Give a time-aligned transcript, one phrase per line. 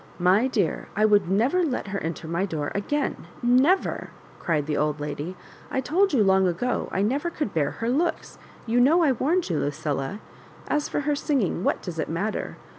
[0.17, 3.27] "My dear, I would never let her enter my door again—
[3.67, 4.09] never 1"
[4.43, 5.35] cried the old lady;"
[5.71, 9.47] I told you long ago I never could bear her looks— ^you know I warned
[9.51, 10.19] you, Lucilla.
[10.67, 12.57] As for her singing, what does it matter?